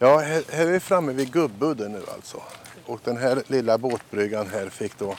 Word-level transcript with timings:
Ja, 0.00 0.18
här, 0.18 0.44
här 0.52 0.66
är 0.66 0.70
vi 0.70 0.80
framme 0.80 1.12
vid 1.12 1.32
Gubbudden 1.32 1.92
nu 1.92 2.02
alltså. 2.14 2.42
Och 2.86 3.00
den 3.04 3.16
här 3.16 3.42
lilla 3.46 3.78
båtbryggan 3.78 4.46
här 4.46 4.68
fick 4.68 4.98
då 4.98 5.16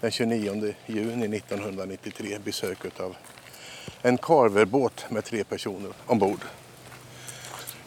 den 0.00 0.10
29 0.10 0.74
juni 0.86 1.36
1993 1.36 2.38
besök 2.44 3.00
av 3.00 3.16
en 4.02 4.18
carverbåt 4.18 5.10
med 5.10 5.24
tre 5.24 5.44
personer 5.44 5.92
ombord. 6.06 6.40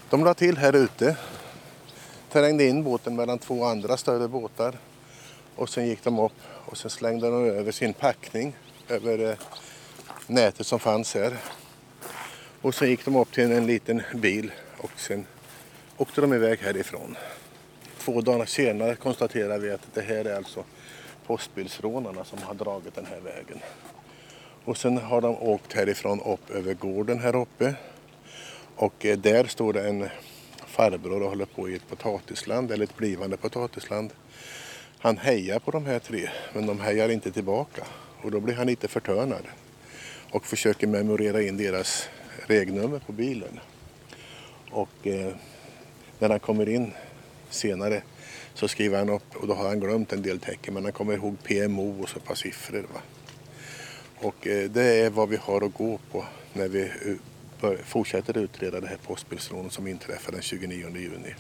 De 0.09 0.23
la 0.23 0.33
till 0.33 0.57
här 0.57 0.75
ute, 0.75 1.17
trängde 2.31 2.63
in 2.63 2.83
båten 2.83 3.15
mellan 3.15 3.39
två 3.39 3.65
andra 3.65 3.97
större 3.97 4.27
båtar 4.27 4.77
och 5.55 5.69
sen 5.69 5.87
gick 5.87 6.03
de 6.03 6.19
upp 6.19 6.41
och 6.65 6.77
sen 6.77 6.91
slängde 6.91 7.29
de 7.29 7.45
över 7.45 7.71
sin 7.71 7.93
packning 7.93 8.55
över 8.89 9.29
eh, 9.29 9.37
nätet 10.27 10.67
som 10.67 10.79
fanns 10.79 11.13
här. 11.13 11.37
Och 12.61 12.75
sen 12.75 12.89
gick 12.89 13.05
de 13.05 13.15
upp 13.15 13.31
till 13.31 13.51
en 13.51 13.67
liten 13.67 14.01
bil 14.13 14.51
och 14.77 14.91
sen 14.95 15.25
åkte 15.97 16.21
de 16.21 16.33
iväg 16.33 16.59
härifrån. 16.59 17.15
Två 17.97 18.21
dagar 18.21 18.45
senare 18.45 18.95
konstaterar 18.95 19.59
vi 19.59 19.71
att 19.71 19.87
det 19.93 20.01
här 20.01 20.25
är 20.25 20.35
alltså 20.35 20.63
postbilsrånarna 21.27 22.25
som 22.25 22.39
har 22.41 22.53
dragit 22.53 22.95
den 22.95 23.05
här 23.05 23.19
vägen. 23.19 23.59
Och 24.65 24.77
sen 24.77 24.97
har 24.97 25.21
de 25.21 25.35
åkt 25.35 25.73
härifrån 25.73 26.21
upp 26.21 26.49
över 26.49 26.73
gården 26.73 27.19
här 27.19 27.35
uppe. 27.35 27.75
Och 28.75 29.05
eh, 29.05 29.17
där 29.17 29.45
står 29.45 29.73
det 29.73 29.87
en 29.87 30.09
farbror 30.67 31.23
och 31.23 31.29
håller 31.29 31.45
på 31.45 31.69
i 31.69 31.75
ett 31.75 31.89
potatisland, 31.89 32.71
eller 32.71 32.83
ett 32.83 32.97
blivande 32.97 33.37
potatisland. 33.37 34.13
Han 34.99 35.17
hejar 35.17 35.59
på 35.59 35.71
de 35.71 35.85
här 35.85 35.99
tre, 35.99 36.29
men 36.53 36.65
de 36.65 36.79
hejar 36.79 37.09
inte 37.09 37.31
tillbaka. 37.31 37.83
Och 38.21 38.31
då 38.31 38.39
blir 38.39 38.55
han 38.55 38.67
lite 38.67 38.87
förtörnad 38.87 39.43
och 40.31 40.45
försöker 40.45 40.87
memorera 40.87 41.41
in 41.41 41.57
deras 41.57 42.09
regnummer 42.47 42.99
på 42.99 43.11
bilen. 43.11 43.59
Och 44.71 45.07
eh, 45.07 45.33
när 46.19 46.29
han 46.29 46.39
kommer 46.39 46.69
in 46.69 46.91
senare 47.49 48.01
så 48.53 48.67
skriver 48.67 48.97
han 48.97 49.09
upp, 49.09 49.35
och 49.35 49.47
då 49.47 49.53
har 49.53 49.67
han 49.67 49.79
glömt 49.79 50.13
en 50.13 50.21
del 50.21 50.39
tecken, 50.39 50.73
men 50.73 50.83
han 50.83 50.93
kommer 50.93 51.13
ihåg 51.13 51.37
PMO 51.43 52.01
och 52.03 52.09
så 52.09 52.17
ett 52.17 52.25
par 52.25 52.35
siffror. 52.35 52.85
Va? 52.93 53.01
Och 54.17 54.47
eh, 54.47 54.69
det 54.69 54.83
är 54.83 55.09
vad 55.09 55.29
vi 55.29 55.37
har 55.37 55.65
att 55.65 55.73
gå 55.73 55.99
på 56.11 56.25
när 56.53 56.67
vi 56.67 56.81
eh, 56.81 57.71
fortsätter 57.83 58.37
utreda 58.37 58.79
det 58.79 58.87
här 58.87 58.97
postbilsrånet 59.07 59.73
som 59.73 59.87
inträffade 59.87 60.37
den 60.37 60.41
29 60.41 60.97
juni. 60.97 61.35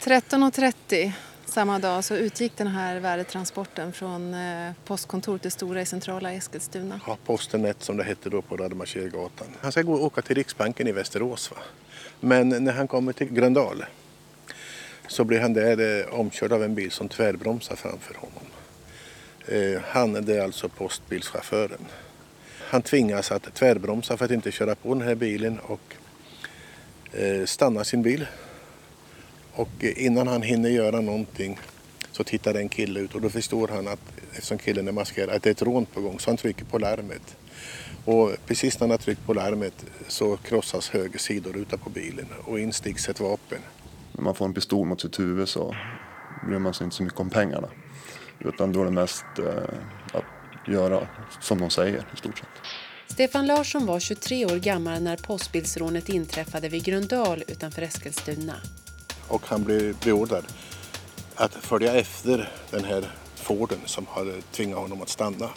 13.30 0.00 1.12
samma 1.46 1.78
dag 1.78 2.04
så 2.04 2.16
utgick 2.16 2.56
den 2.56 2.66
här 2.66 3.00
värdetransporten 3.00 3.92
från 3.92 4.34
eh, 4.34 4.72
postkontoret 4.84 5.42
det 5.42 5.50
stora 5.50 5.82
i 5.82 5.86
centrala 5.86 6.32
Eskilstuna. 6.32 7.00
Ja, 7.06 7.16
Posten 7.26 7.64
1 7.64 7.82
som 7.82 7.96
det 7.96 8.04
hette 8.04 8.30
då 8.30 8.42
på 8.42 8.56
Rademachergatan. 8.56 9.48
Han 9.60 9.72
ska 9.72 9.82
gå 9.82 9.92
och 9.92 10.04
åka 10.04 10.22
till 10.22 10.36
Riksbanken 10.36 10.86
i 10.86 10.92
Västerås. 10.92 11.50
Va? 11.50 11.56
Men 12.20 12.48
när 12.48 12.72
han 12.72 12.88
kommer 12.88 13.12
till 13.12 13.32
Gröndal 13.32 13.84
så 15.10 15.24
blir 15.24 15.40
han 15.40 15.52
där 15.52 16.00
eh, 16.00 16.14
omkörd 16.14 16.52
av 16.52 16.62
en 16.64 16.74
bil 16.74 16.90
som 16.90 17.08
tvärbromsar 17.08 17.76
framför 17.76 18.14
honom. 18.14 18.44
Eh, 19.46 19.82
han 19.84 20.12
det 20.12 20.36
är 20.36 20.40
alltså 20.40 20.68
postbilschauffören. 20.68 21.86
Han 22.58 22.82
tvingas 22.82 23.32
att 23.32 23.54
tvärbromsa 23.54 24.16
för 24.16 24.24
att 24.24 24.30
inte 24.30 24.52
köra 24.52 24.74
på 24.74 24.94
den 24.94 25.08
här 25.08 25.14
bilen 25.14 25.58
och 25.58 25.94
eh, 27.12 27.44
stanna 27.44 27.84
sin 27.84 28.02
bil. 28.02 28.26
Och 29.52 29.68
eh, 29.80 30.04
innan 30.04 30.28
han 30.28 30.42
hinner 30.42 30.70
göra 30.70 31.00
någonting 31.00 31.58
så 32.12 32.24
tittar 32.24 32.54
en 32.54 32.68
kille 32.68 33.00
ut 33.00 33.14
och 33.14 33.20
då 33.20 33.30
förstår 33.30 33.68
han 33.68 33.88
att 33.88 34.00
eftersom 34.32 34.58
killen 34.58 34.88
är 34.88 34.92
maskerad 34.92 35.30
att 35.30 35.42
det 35.42 35.48
är 35.48 35.52
ett 35.52 35.62
rån 35.62 35.86
på 35.86 36.00
gång 36.00 36.20
så 36.20 36.30
han 36.30 36.36
trycker 36.36 36.64
på 36.64 36.78
larmet. 36.78 37.36
Och 38.04 38.32
precis 38.46 38.74
när 38.74 38.80
han 38.80 38.90
har 38.90 38.98
tryckt 38.98 39.26
på 39.26 39.34
larmet 39.34 39.84
så 40.08 40.36
krossas 40.36 40.88
höger 40.88 41.18
sidoruta 41.18 41.76
på 41.76 41.90
bilen 41.90 42.26
och 42.44 42.60
insticks 42.60 43.08
ett 43.08 43.20
vapen. 43.20 43.58
När 44.20 44.24
man 44.24 44.34
får 44.34 44.44
en 44.44 44.54
pistol 44.54 44.86
mot 44.86 45.00
sitt 45.00 45.18
huvud 45.18 45.48
så 45.48 45.76
bryr 46.46 46.58
man 46.58 46.74
sig 46.74 46.84
inte 46.84 46.96
så 46.96 47.02
mycket 47.02 47.20
om 47.20 47.30
pengarna. 47.30 47.68
Utan 48.38 48.72
då 48.72 48.80
är 48.80 48.84
det 48.84 48.90
mest 48.90 49.24
eh, 49.38 49.78
att 50.12 50.68
göra 50.68 51.08
som 51.40 51.58
de 51.58 51.70
säger 51.70 52.04
i 52.14 52.16
stort 52.16 52.38
sett. 52.38 52.48
Stefan 53.06 53.46
Larsson 53.46 53.86
var 53.86 54.00
23 54.00 54.46
år 54.46 54.56
gammal 54.56 55.02
när 55.02 55.16
postbilsrånet 55.16 56.08
inträffade 56.08 56.68
vid 56.68 56.84
Gröndal 56.84 57.44
utanför 57.48 57.82
Eskilstuna. 57.82 58.54
Och 59.28 59.46
han 59.46 59.64
blev 59.64 59.96
beordrad 60.04 60.44
att 61.34 61.54
följa 61.54 61.94
efter 61.94 62.52
den 62.70 62.84
här 62.84 63.10
Forden 63.34 63.78
som 63.86 64.06
hade 64.06 64.42
tvingat 64.42 64.78
honom 64.78 65.02
att 65.02 65.08
stanna. 65.08 65.48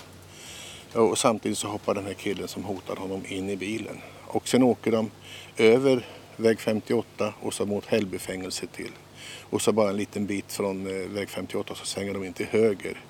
Och 0.93 1.17
samtidigt 1.17 1.57
så 1.57 1.67
hoppar 1.67 1.93
den 1.93 2.05
här 2.05 2.13
killen 2.13 2.47
som 2.47 2.63
hotar 2.63 2.95
honom 2.95 3.25
in 3.25 3.49
i 3.49 3.55
bilen. 3.55 3.97
Och 4.27 4.47
sen 4.47 4.63
åker 4.63 4.91
de 4.91 5.11
över 5.57 6.05
väg 6.37 6.59
58 6.59 7.33
och 7.41 7.53
så 7.53 7.65
mot 7.65 7.85
Hällbyfängelset 7.85 8.71
till. 8.71 8.91
Och 9.49 9.61
så 9.61 9.71
bara 9.71 9.89
en 9.89 9.97
liten 9.97 10.25
bit 10.25 10.51
från 10.51 10.87
eh, 10.87 11.09
väg 11.09 11.29
58 11.29 11.75
så 11.75 11.85
svänger 11.85 12.13
de 12.13 12.23
in 12.23 12.33
till 12.33 12.45
höger 12.45 13.01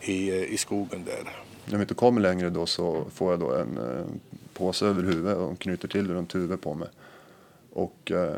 i, 0.00 0.28
eh, 0.28 0.52
i 0.52 0.56
skogen 0.56 1.04
där. 1.04 1.32
När 1.66 1.76
vi 1.76 1.82
inte 1.82 1.94
kommer 1.94 2.20
längre 2.20 2.50
då 2.50 2.66
så 2.66 3.04
får 3.14 3.30
jag 3.30 3.40
då 3.40 3.54
en 3.54 3.78
eh, 3.78 4.06
påse 4.54 4.86
över 4.86 5.02
huvudet 5.02 5.36
och 5.36 5.58
knyter 5.58 5.88
till 5.88 6.10
runt 6.10 6.34
huvudet 6.34 6.60
på 6.60 6.74
mig. 6.74 6.88
Och 7.72 8.12
eh, 8.12 8.36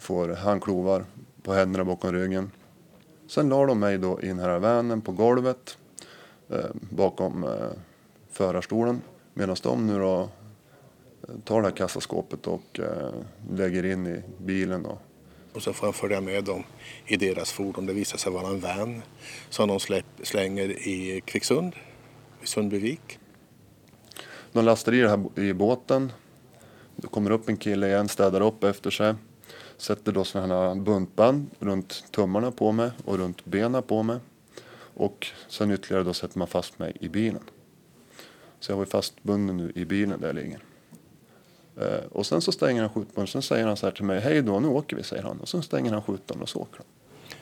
får 0.00 0.28
handklovar 0.28 1.04
på 1.42 1.52
händerna 1.52 1.84
bakom 1.84 2.12
ryggen. 2.12 2.50
Sen 3.26 3.48
la 3.48 3.66
de 3.66 3.78
mig 3.78 3.98
då 3.98 4.20
i 4.20 4.26
den 4.26 4.38
här 4.38 4.58
vanen 4.58 5.00
på 5.00 5.12
golvet 5.12 5.78
eh, 6.48 6.70
bakom 6.90 7.44
eh, 7.44 7.70
förarstolen. 8.30 9.00
Medan 9.34 9.56
de 9.62 9.86
nu 9.86 9.98
då 9.98 10.28
tar 11.44 11.62
det 11.62 11.68
här 11.68 11.76
kassaskåpet 11.76 12.46
och 12.46 12.80
eh, 12.80 13.14
lägger 13.50 13.84
in 13.84 14.06
i 14.06 14.22
bilen. 14.38 14.82
Då. 14.82 14.98
Och 15.52 15.62
så 15.62 15.72
får 15.72 15.86
han 15.86 15.94
följa 15.94 16.20
med 16.20 16.44
dem 16.44 16.64
i 17.06 17.16
deras 17.16 17.52
fordon. 17.52 17.86
Det 17.86 17.92
visar 17.92 18.18
sig 18.18 18.32
vara 18.32 18.48
en 18.48 18.60
van 18.60 19.02
som 19.50 19.68
de 19.68 19.80
släpp, 19.80 20.06
slänger 20.22 20.88
i 20.88 21.22
Kvicksund, 21.24 21.76
i 22.42 22.46
Sundbyvik. 22.46 23.18
De 24.52 24.64
lastar 24.64 24.92
i 24.92 25.00
det 25.00 25.08
här 25.08 25.38
i 25.38 25.52
båten. 25.52 26.12
Då 26.96 27.08
kommer 27.08 27.30
upp 27.30 27.48
en 27.48 27.56
kille 27.56 27.86
igen, 27.86 28.08
städar 28.08 28.40
upp 28.40 28.64
efter 28.64 28.90
sig. 28.90 29.14
Sätter 29.76 30.12
då 30.12 30.24
sådana 30.24 30.54
här 30.54 30.74
buntband 30.74 31.50
runt 31.58 32.04
tummarna 32.10 32.50
på 32.50 32.72
mig 32.72 32.90
och 33.04 33.18
runt 33.18 33.44
benen 33.44 33.82
på 33.82 34.02
mig. 34.02 34.18
Och 34.94 35.26
sen 35.48 35.70
ytterligare 35.70 36.04
då 36.04 36.12
sätter 36.12 36.38
man 36.38 36.48
fast 36.48 36.78
mig 36.78 36.96
i 37.00 37.08
bilen. 37.08 37.42
Så 38.60 38.72
jag 38.72 38.76
var 38.76 38.84
fastbunden 38.84 39.56
nu 39.56 39.72
i 39.74 39.84
bilen 39.84 40.20
där 40.20 40.26
jag 40.26 40.36
ligger. 40.36 40.60
Eh, 41.80 42.06
och 42.12 42.26
sen 42.26 42.40
så 42.40 42.52
stänger 42.52 42.80
han 42.80 42.90
skjutdörren. 42.90 43.26
Sen 43.26 43.42
säger 43.42 43.66
han 43.66 43.76
så 43.76 43.86
här 43.86 43.92
till 43.92 44.04
mig. 44.04 44.20
Hej 44.20 44.42
då, 44.42 44.60
nu 44.60 44.68
åker 44.68 44.96
vi, 44.96 45.02
säger 45.02 45.22
han. 45.22 45.40
Och 45.40 45.48
sen 45.48 45.62
stänger 45.62 45.92
han 45.92 46.02
skjutdörren 46.02 46.42
och 46.42 46.48
så 46.48 46.58
åker 46.58 46.76
han. 46.76 46.86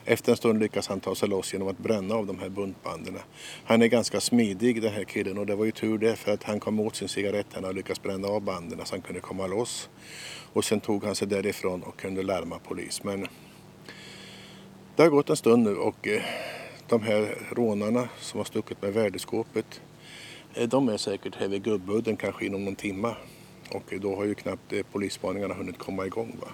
Efter 0.05 0.33
en 0.33 0.37
stund 0.37 0.59
lyckas 0.59 0.89
han 0.89 1.01
ta 1.01 1.15
sig 1.15 1.29
loss 1.29 1.53
genom 1.53 1.69
att 1.69 1.79
bränna 1.79 2.15
av 2.15 2.27
de 2.27 2.39
här 2.39 2.49
buntbanden. 2.49 3.19
Han 3.65 3.83
är 3.83 3.87
ganska 3.87 4.21
smidig 4.21 4.83
den 4.83 4.93
här 4.93 5.05
killen 5.05 5.39
och 5.39 5.47
det 5.47 5.55
var 5.55 5.65
ju 5.65 5.71
tur 5.71 5.99
det 5.99 6.17
för 6.17 6.33
att 6.33 6.43
han 6.43 6.61
kom 6.61 6.81
åt 6.81 6.97
sin 6.97 7.09
cigarett 7.09 7.57
och 7.57 7.75
lyckades 7.75 8.03
bränna 8.03 8.29
av 8.29 8.41
banden 8.41 8.81
så 8.85 8.95
han 8.95 9.03
kunde 9.03 9.21
komma 9.21 9.47
loss. 9.47 9.89
Och 10.53 10.65
sen 10.65 10.81
tog 10.81 11.05
han 11.05 11.15
sig 11.15 11.29
därifrån 11.29 11.83
och 11.83 11.97
kunde 11.97 12.23
larma 12.23 12.59
polis. 12.59 13.05
Men 13.05 13.27
det 14.97 15.03
har 15.03 15.11
gått 15.11 15.31
en 15.31 15.37
stund 15.37 15.63
nu 15.63 15.77
och 15.77 16.09
eh, 16.09 16.23
de 16.89 17.03
här 17.03 17.39
rånarna 17.51 18.09
som 18.21 18.39
har 18.39 18.45
stuckit 18.45 18.83
med 18.83 18.93
värdeskåpet 18.93 19.81
eh, 20.55 20.69
de 20.69 20.89
är 20.89 20.97
säkert 20.97 21.37
här 21.37 21.49
vid 21.49 21.63
Gubbudden 21.63 22.17
kanske 22.17 22.47
inom 22.47 22.65
någon 22.65 22.77
timme. 22.77 23.15
Och 23.75 23.95
då 24.01 24.17
har 24.17 24.25
ju 24.25 24.35
knappt 24.35 24.73
eh, 24.73 24.83
polisspaningarna 24.93 25.55
hunnit 25.55 25.79
komma 25.79 26.07
igång. 26.07 26.37
Va? 26.41 26.49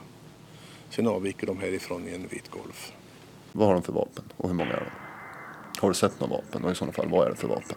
Sen 0.91 1.07
avviker 1.07 1.47
de 1.47 1.59
härifrån 1.59 2.09
i 2.09 2.15
en 2.15 2.29
vit 2.29 2.51
Golf. 2.51 2.93
Vad 3.53 3.67
har 3.67 3.75
de 3.75 3.83
för 3.83 3.93
vapen 3.93 4.25
och 4.37 4.49
hur 4.49 4.57
många 4.57 4.71
är 4.73 4.81
de? 4.81 4.91
Har 5.81 5.89
du 5.89 5.95
sett 5.95 6.21
några 6.21 6.35
vapen 6.35 6.65
och 6.65 6.73
i 6.73 6.75
sådana 6.75 6.93
fall 6.93 7.09
vad 7.09 7.27
är 7.27 7.31
det 7.31 7.37
för 7.37 7.49
vapen? 7.49 7.77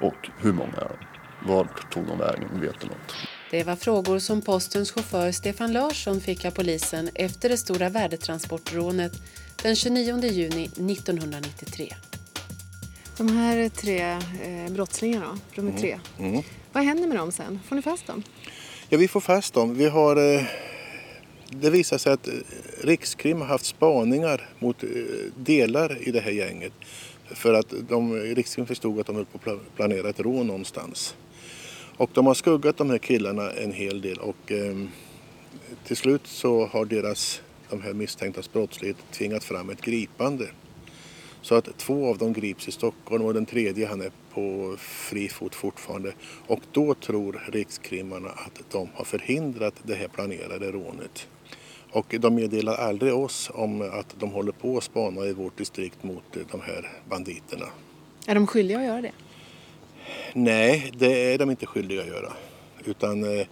Och 0.00 0.28
hur 0.38 0.52
många 0.52 0.72
är 0.72 0.88
de? 0.88 1.06
Vart 1.48 1.92
tog 1.92 2.06
de 2.06 2.18
vägen? 2.18 2.60
Vet 2.60 2.80
du 2.80 2.86
något? 2.86 3.14
Det 3.50 3.64
var 3.64 3.76
frågor 3.76 4.18
som 4.18 4.42
postens 4.42 4.92
chaufför 4.92 5.32
Stefan 5.32 5.72
Larsson 5.72 6.20
fick 6.20 6.44
av 6.44 6.50
polisen 6.50 7.10
efter 7.14 7.48
det 7.48 7.56
stora 7.56 7.88
värdetransportrånet 7.88 9.12
den 9.62 9.76
29 9.76 10.24
juni 10.24 10.64
1993. 10.64 11.94
De 13.16 13.28
här 13.36 13.68
tre 13.68 14.10
eh, 14.42 14.72
brottslingarna, 14.72 15.38
de 15.54 15.68
är 15.68 15.78
tre. 15.78 16.00
Mm. 16.18 16.42
Vad 16.72 16.84
händer 16.84 17.08
med 17.08 17.16
dem 17.16 17.32
sen? 17.32 17.60
Får 17.68 17.76
ni 17.76 17.82
fast 17.82 18.06
dem? 18.06 18.22
Ja, 18.92 18.98
vi 18.98 19.08
får 19.08 19.20
fast 19.20 19.54
dem. 19.54 19.74
Vi 19.74 19.88
har, 19.88 20.34
eh, 20.34 20.42
det 21.50 21.70
visar 21.70 21.98
sig 21.98 22.12
att 22.12 22.28
eh, 22.28 22.34
Rikskrim 22.80 23.40
har 23.40 23.46
haft 23.46 23.64
spaningar 23.64 24.48
mot 24.58 24.82
eh, 24.82 24.88
delar 25.36 26.08
i 26.08 26.10
det 26.10 26.20
här 26.20 26.30
gänget. 26.30 26.72
För 27.26 27.54
att 27.54 27.74
de, 27.88 28.14
Rikskrim 28.14 28.66
förstod 28.66 29.00
att 29.00 29.06
de 29.06 29.16
höll 29.16 29.24
på 29.24 29.50
att 29.50 29.76
planera 29.76 30.08
ett 30.08 30.20
rån 30.20 30.46
någonstans. 30.46 31.14
Och 31.96 32.10
de 32.14 32.26
har 32.26 32.34
skuggat 32.34 32.76
de 32.76 32.90
här 32.90 32.98
killarna 32.98 33.50
en 33.50 33.72
hel 33.72 34.00
del 34.00 34.18
och 34.18 34.52
eh, 34.52 34.76
till 35.86 35.96
slut 35.96 36.26
så 36.26 36.66
har 36.66 36.84
deras, 36.84 37.42
de 37.70 37.82
här 37.82 37.92
misstänktas 37.92 38.52
brottslighet 38.52 38.96
tvingat 39.12 39.44
fram 39.44 39.70
ett 39.70 39.80
gripande. 39.80 40.46
Så 41.42 41.54
att 41.54 41.78
två 41.78 42.08
av 42.08 42.18
dem 42.18 42.32
grips 42.32 42.68
i 42.68 42.72
Stockholm 42.72 43.24
och 43.24 43.34
den 43.34 43.46
tredje 43.46 43.86
han 43.86 44.00
är 44.00 44.10
på 44.34 44.76
fri 44.78 45.28
fot 45.28 45.54
fortfarande. 45.54 46.12
Och 46.46 46.60
då 46.72 46.94
tror 46.94 47.42
rikskrimmarna 47.52 48.28
att 48.28 48.60
de 48.70 48.88
har 48.94 49.04
förhindrat 49.04 49.74
det 49.82 49.94
här 49.94 50.08
planerade 50.08 50.72
rånet. 50.72 51.28
Och 51.92 52.14
de 52.20 52.34
meddelar 52.34 52.74
aldrig 52.74 53.14
oss 53.14 53.50
om 53.54 53.82
att 53.82 54.16
de 54.18 54.30
håller 54.30 54.52
på 54.52 54.76
att 54.76 54.84
spana 54.84 55.24
i 55.24 55.32
vårt 55.32 55.58
distrikt 55.58 56.02
mot 56.02 56.36
de 56.50 56.60
här 56.60 56.90
banditerna. 57.08 57.66
Är 58.26 58.34
de 58.34 58.46
skyldiga 58.46 58.78
att 58.78 58.84
göra 58.84 59.00
det? 59.00 59.12
Nej, 60.34 60.92
det 60.98 61.32
är 61.34 61.38
de 61.38 61.50
inte 61.50 61.66
skyldiga 61.66 62.00
att 62.00 62.06
göra. 62.06 62.32
Utan 62.84 63.38
eh, 63.38 63.46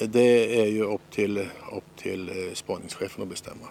det 0.00 0.60
är 0.60 0.66
ju 0.66 0.82
upp 0.82 1.10
till, 1.10 1.38
upp 1.72 1.96
till 1.96 2.28
eh, 2.28 2.54
spaningschefen 2.54 3.22
att 3.22 3.28
bestämma. 3.28 3.66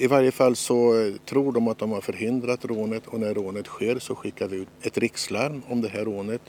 I 0.00 0.06
varje 0.06 0.30
fall 0.30 0.56
så 0.56 1.12
tror 1.24 1.52
de 1.52 1.68
att 1.68 1.78
de 1.78 1.92
har 1.92 2.00
förhindrat 2.00 2.64
rånet 2.64 3.06
och 3.06 3.20
när 3.20 3.34
rånet 3.34 3.66
sker 3.66 3.98
så 3.98 4.14
skickar 4.14 4.48
vi 4.48 4.56
ut 4.56 4.68
ett 4.82 4.98
rikslarm 4.98 5.62
om 5.68 5.80
det 5.80 5.88
här 5.88 6.04
rånet. 6.04 6.42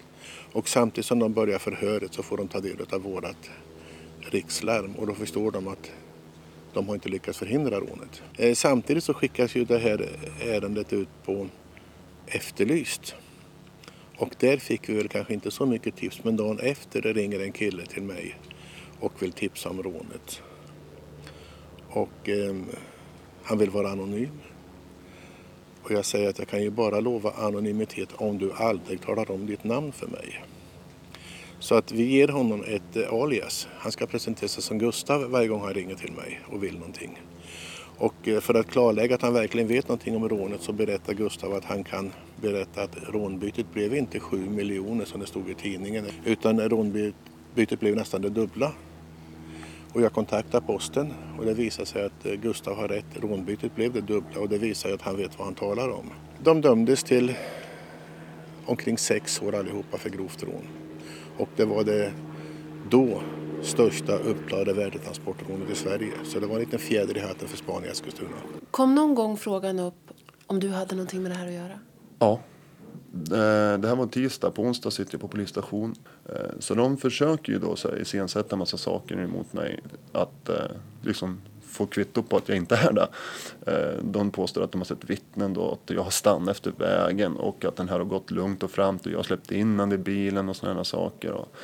Och 0.53 0.69
samtidigt 0.69 1.05
som 1.05 1.19
de 1.19 1.33
börjar 1.33 1.59
förhöret 1.59 2.13
så 2.13 2.23
får 2.23 2.37
de 2.37 2.47
ta 2.47 2.59
del 2.59 2.75
av 2.91 3.01
vårt 3.01 3.49
rikslarm 4.19 4.95
och 4.95 5.07
då 5.07 5.13
förstår 5.13 5.51
de 5.51 5.67
att 5.67 5.91
de 6.73 6.87
har 6.87 6.95
inte 6.95 7.09
lyckats 7.09 7.37
förhindra 7.37 7.79
rånet. 7.79 8.21
Eh, 8.37 8.53
samtidigt 8.53 9.03
så 9.03 9.13
skickas 9.13 9.55
ju 9.55 9.65
det 9.65 9.79
här 9.79 10.09
ärendet 10.41 10.93
ut 10.93 11.09
på 11.25 11.47
Efterlyst. 12.27 13.15
Och 14.17 14.35
där 14.39 14.57
fick 14.57 14.89
vi 14.89 14.93
väl 14.93 15.07
kanske 15.07 15.33
inte 15.33 15.51
så 15.51 15.65
mycket 15.65 15.95
tips 15.95 16.23
men 16.23 16.37
dagen 16.37 16.59
efter 16.59 17.01
ringer 17.01 17.39
en 17.39 17.51
kille 17.51 17.85
till 17.85 18.03
mig 18.03 18.35
och 18.99 19.13
vill 19.23 19.31
tipsa 19.31 19.69
om 19.69 19.83
rånet. 19.83 20.41
Och 21.89 22.29
eh, 22.29 22.55
han 23.49 23.57
vill 23.57 23.69
vara 23.69 23.89
anonym. 23.89 24.39
Och 25.83 25.91
jag 25.91 26.05
säger 26.05 26.29
att 26.29 26.39
jag 26.39 26.47
kan 26.47 26.61
ju 26.61 26.69
bara 26.69 26.99
lova 26.99 27.31
anonymitet 27.31 28.09
om 28.15 28.37
du 28.37 28.51
aldrig 28.53 29.01
talar 29.01 29.31
om 29.31 29.45
ditt 29.45 29.63
namn 29.63 29.91
för 29.91 30.07
mig. 30.07 30.43
Så 31.59 31.75
att 31.75 31.91
vi 31.91 32.03
ger 32.03 32.27
honom 32.27 32.63
ett 32.67 32.95
eh, 32.95 33.13
alias. 33.13 33.67
Han 33.71 33.91
ska 33.91 34.05
presentera 34.05 34.47
sig 34.47 34.63
som 34.63 34.79
Gustav 34.79 35.21
varje 35.31 35.47
gång 35.47 35.61
han 35.61 35.73
ringer 35.73 35.95
till 35.95 36.11
mig 36.11 36.41
och 36.51 36.63
vill 36.63 36.73
någonting. 36.73 37.21
Och 37.97 38.27
eh, 38.27 38.39
för 38.39 38.53
att 38.53 38.67
klarlägga 38.67 39.15
att 39.15 39.21
han 39.21 39.33
verkligen 39.33 39.67
vet 39.67 39.87
någonting 39.87 40.15
om 40.15 40.29
rånet 40.29 40.61
så 40.61 40.73
berättar 40.73 41.13
Gustav 41.13 41.53
att 41.53 41.65
han 41.65 41.83
kan 41.83 42.11
berätta 42.41 42.83
att 42.83 42.97
rånbytet 43.07 43.73
blev 43.73 43.95
inte 43.95 44.19
7 44.19 44.49
miljoner 44.49 45.05
som 45.05 45.19
det 45.19 45.27
stod 45.27 45.49
i 45.49 45.53
tidningen 45.53 46.05
utan 46.25 46.59
rånbytet 46.59 47.79
blev 47.79 47.95
nästan 47.95 48.21
det 48.21 48.29
dubbla. 48.29 48.71
Och 49.93 50.01
jag 50.01 50.13
kontaktar 50.13 50.59
posten 50.61 51.13
och 51.37 51.45
det 51.45 51.53
visar 51.53 51.85
sig 51.85 52.05
att 52.05 52.25
eh, 52.25 52.33
Gustav 52.33 52.75
har 52.75 52.87
rätt. 52.87 53.05
Rånbytet 53.13 53.75
blev 53.75 53.93
det 53.93 54.01
dubbla 54.01 54.39
och 54.39 54.49
det 54.49 54.57
visar 54.57 54.91
att 54.91 55.01
han 55.01 55.17
vet 55.17 55.37
vad 55.37 55.47
han 55.47 55.55
talar 55.55 55.89
om. 55.89 56.11
De 56.43 56.61
dömdes 56.61 57.03
till 57.03 57.33
omkring 58.65 58.97
sex 58.97 59.41
år 59.41 59.55
allihopa 59.55 59.97
för 59.97 60.09
grovt 60.09 60.43
rån. 60.43 60.67
Och 61.37 61.49
det 61.55 61.65
var 61.65 61.83
det 61.83 62.13
då 62.89 63.21
största 63.61 64.13
uppklarade 64.13 64.73
värdetransportrånet 64.73 65.69
i 65.69 65.75
Sverige. 65.75 66.11
Så 66.23 66.39
det 66.39 66.47
var 66.47 66.55
en 66.55 66.61
liten 66.61 66.79
fjäder 66.79 67.17
i 67.17 67.19
hatten 67.19 67.47
för 67.47 67.57
Span 67.57 67.85
i 67.85 67.87
Eskilstuna. 67.87 68.37
Kom 68.71 68.95
någon 68.95 69.15
gång 69.15 69.37
frågan 69.37 69.79
upp 69.79 70.11
om 70.47 70.59
du 70.59 70.69
hade 70.69 70.95
någonting 70.95 71.23
med 71.23 71.31
det 71.31 71.35
här 71.35 71.47
att 71.47 71.53
göra? 71.53 71.79
Ja. 72.19 72.39
Eh, 73.13 73.79
det 73.79 73.87
här 73.87 73.95
var 73.95 74.07
tisdag, 74.07 74.51
på 74.51 74.61
onsdag 74.61 74.91
sitter 74.91 75.13
jag 75.13 75.21
på 75.21 75.27
polisstation. 75.27 75.95
Eh, 76.25 76.59
så 76.59 76.75
de 76.75 76.97
försöker 76.97 77.53
ju 77.53 77.59
då 77.59 77.75
iscensätta 78.01 78.55
en 78.55 78.59
massa 78.59 78.77
saker 78.77 79.19
emot 79.19 79.53
mig. 79.53 79.79
Att 80.11 80.49
eh, 80.49 80.55
liksom 81.01 81.41
få 81.61 81.85
kvitto 81.85 82.23
på 82.23 82.37
att 82.37 82.49
jag 82.49 82.57
inte 82.57 82.75
är 82.75 82.93
där. 82.93 83.07
De 84.01 84.31
påstår 84.31 84.63
att 84.63 84.71
de 84.71 84.77
har 84.81 84.85
sett 84.85 85.09
vittnen 85.09 85.53
då, 85.53 85.71
att 85.71 85.89
jag 85.95 86.03
har 86.03 86.11
stannat 86.11 86.49
efter 86.49 86.71
vägen 86.77 87.35
och 87.35 87.65
att 87.65 87.75
den 87.75 87.89
här 87.89 87.97
har 87.97 88.05
gått 88.05 88.31
lugnt 88.31 88.63
och 88.63 88.71
framt 88.71 89.05
och 89.05 89.11
jag 89.11 89.17
har 89.17 89.23
släppt 89.23 89.51
in 89.51 89.77
den 89.77 89.91
i 89.91 89.97
bilen 89.97 90.49
och 90.49 90.55
sådana 90.55 90.83
saker. 90.83 91.31
Och, 91.31 91.55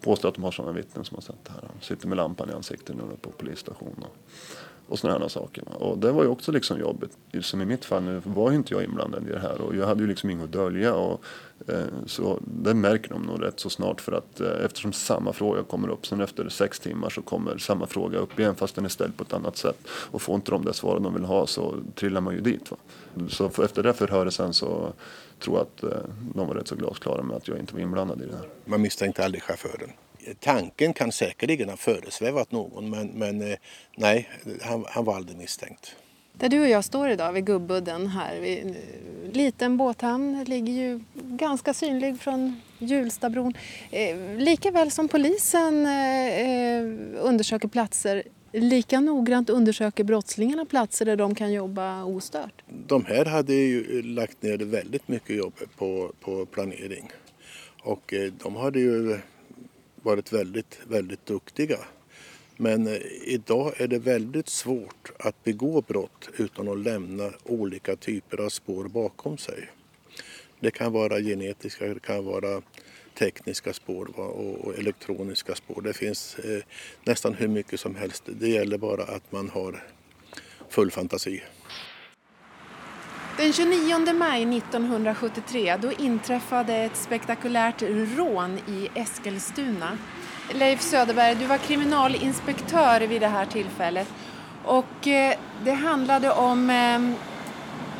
påstår 0.00 0.28
att 0.28 0.34
de 0.34 0.44
har 0.44 0.50
sådana 0.50 0.72
vittnen 0.72 1.04
som 1.04 1.14
har 1.14 1.22
sett 1.22 1.44
det 1.44 1.52
här. 1.52 1.70
De 1.78 1.84
sitter 1.84 2.08
med 2.08 2.16
lampan 2.16 2.50
i 2.50 2.52
ansiktet 2.52 2.96
nu 2.96 3.02
på 3.20 3.30
polisstationen. 3.30 4.08
Och, 4.88 4.98
sådana 4.98 5.18
här 5.18 5.28
saker. 5.28 5.64
Och 5.68 5.98
det 5.98 6.12
var 6.12 6.22
ju 6.22 6.28
också 6.28 6.52
liksom 6.52 6.80
jobbigt. 6.80 7.18
Som 7.40 7.62
i 7.62 7.64
mitt 7.64 7.84
fall 7.84 8.02
nu 8.02 8.22
var 8.24 8.50
ju 8.50 8.56
inte 8.56 8.74
jag 8.74 8.84
inblandad 8.84 9.28
i 9.28 9.32
det 9.32 9.38
här 9.38 9.60
och 9.60 9.76
jag 9.76 9.86
hade 9.86 10.02
ju 10.02 10.08
liksom 10.08 10.30
inget 10.30 10.44
att 10.44 10.52
dölja. 10.52 10.94
Och, 10.94 11.24
eh, 11.68 11.84
så 12.06 12.38
det 12.40 12.74
märker 12.74 13.10
de 13.10 13.22
nog 13.22 13.42
rätt 13.42 13.60
så 13.60 13.70
snart 13.70 14.00
för 14.00 14.12
att 14.12 14.40
eh, 14.40 14.64
eftersom 14.64 14.92
samma 14.92 15.32
fråga 15.32 15.62
kommer 15.62 15.88
upp 15.88 16.06
sen 16.06 16.20
efter 16.20 16.48
sex 16.48 16.80
timmar 16.80 17.10
så 17.10 17.22
kommer 17.22 17.58
samma 17.58 17.86
fråga 17.86 18.18
upp 18.18 18.38
igen 18.38 18.54
fast 18.54 18.74
den 18.74 18.84
är 18.84 18.88
ställd 18.88 19.16
på 19.16 19.24
ett 19.24 19.32
annat 19.32 19.56
sätt. 19.56 19.78
Och 19.88 20.22
får 20.22 20.34
inte 20.34 20.50
de 20.50 20.64
det 20.64 20.72
svaret 20.72 21.02
de 21.02 21.14
vill 21.14 21.24
ha 21.24 21.46
så 21.46 21.74
trillar 21.94 22.20
man 22.20 22.34
ju 22.34 22.40
dit. 22.40 22.70
Va? 22.70 22.76
Så 23.28 23.48
för, 23.48 23.64
efter 23.64 23.82
det 23.82 23.92
förhöret 23.92 24.34
sen 24.34 24.52
så 24.52 24.92
tror 25.40 25.56
jag 25.56 25.62
att 25.62 25.82
eh, 25.82 26.08
de 26.34 26.48
var 26.48 26.54
rätt 26.54 26.68
så 26.68 26.74
glasklara 26.74 27.22
med 27.22 27.36
att 27.36 27.48
jag 27.48 27.58
inte 27.58 27.74
var 27.74 27.80
inblandad 27.80 28.22
i 28.22 28.26
det 28.26 28.36
här. 28.36 28.48
Man 28.64 28.82
misstänkte 28.82 29.24
aldrig 29.24 29.42
chauffören? 29.42 29.90
Tanken 30.40 30.92
kan 30.92 31.12
säkerligen 31.12 31.68
ha 31.68 31.76
föresvävat 31.76 32.52
någon 32.52 32.90
men, 32.90 33.06
men 33.06 33.42
eh, 33.42 33.58
nej, 33.96 34.28
han, 34.62 34.84
han, 34.88 35.04
var 35.04 35.16
aldrig 35.16 35.38
misstänkt. 35.38 35.96
Där 36.32 36.48
du 36.48 36.60
och 36.60 36.68
jag 36.68 36.84
står 36.84 37.10
idag 37.10 37.32
vid 37.32 37.44
Gubbudden 37.44 38.06
här, 38.06 38.40
vid, 38.40 38.66
eh, 38.66 39.32
liten 39.32 39.76
båthamn, 39.76 40.44
ligger 40.44 40.72
ju 40.72 41.00
ganska 41.14 41.74
synlig 41.74 42.20
från 42.20 42.60
Hjulstabron. 42.78 43.54
Eh, 43.90 44.16
likaväl 44.38 44.90
som 44.90 45.08
polisen 45.08 45.86
eh, 45.86 46.82
undersöker 47.20 47.68
platser 47.68 48.22
lika 48.52 49.00
noggrant 49.00 49.50
undersöker 49.50 50.04
brottslingarna 50.04 50.64
platser 50.64 51.04
där 51.04 51.16
de 51.16 51.34
kan 51.34 51.52
jobba 51.52 52.04
ostört? 52.04 52.62
De 52.86 53.04
här 53.04 53.24
hade 53.24 53.54
ju 53.54 54.02
lagt 54.02 54.42
ner 54.42 54.58
väldigt 54.58 55.08
mycket 55.08 55.36
jobb 55.36 55.54
på, 55.76 56.12
på 56.20 56.46
planering 56.46 57.10
och 57.82 58.14
de 58.42 58.56
hade 58.56 58.80
ju 58.80 59.18
varit 60.06 60.32
väldigt, 60.32 60.78
väldigt 60.88 61.26
duktiga. 61.26 61.78
Men 62.56 62.86
eh, 62.86 63.00
idag 63.24 63.80
är 63.80 63.88
det 63.88 63.98
väldigt 63.98 64.48
svårt 64.48 65.10
att 65.18 65.44
begå 65.44 65.80
brott 65.80 66.28
utan 66.36 66.68
att 66.68 66.78
lämna 66.78 67.32
olika 67.44 67.96
typer 67.96 68.40
av 68.40 68.48
spår 68.48 68.84
bakom 68.84 69.38
sig. 69.38 69.70
Det 70.60 70.70
kan 70.70 70.92
vara 70.92 71.20
genetiska, 71.20 71.86
det 71.86 72.00
kan 72.00 72.24
vara 72.24 72.62
tekniska 73.18 73.72
spår 73.72 74.20
och 74.20 74.78
elektroniska 74.78 75.54
spår. 75.54 75.82
Det 75.82 75.92
finns 75.92 76.38
eh, 76.38 76.62
nästan 77.04 77.34
hur 77.34 77.48
mycket 77.48 77.80
som 77.80 77.96
helst. 77.96 78.22
Det 78.26 78.48
gäller 78.48 78.78
bara 78.78 79.02
att 79.02 79.32
man 79.32 79.48
har 79.48 79.84
full 80.68 80.90
fantasi. 80.90 81.42
Den 83.38 83.52
29 83.52 84.12
maj 84.14 84.58
1973 84.58 85.76
då 85.82 85.92
inträffade 85.92 86.74
ett 86.74 86.96
spektakulärt 86.96 87.82
rån 88.16 88.58
i 88.58 88.88
Eskilstuna. 88.94 89.98
Leif 90.54 90.80
Söderberg, 90.80 91.34
du 91.34 91.46
var 91.46 91.58
kriminalinspektör 91.58 93.00
vid 93.00 93.20
det 93.20 93.28
här 93.28 93.46
tillfället 93.46 94.08
och 94.64 95.08
eh, 95.08 95.34
det 95.64 95.72
handlade 95.72 96.30
om 96.30 96.70
eh, 96.70 97.16